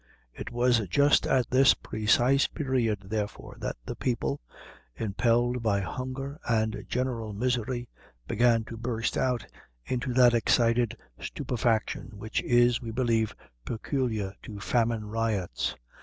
[0.33, 4.41] It was just at this precise period, therefore, that the people,
[4.95, 7.87] impelled by hunger and general misery,
[8.27, 9.45] began to burst out
[9.85, 15.75] into that excited stupefaction which is, we believe, peculiar to famine riots.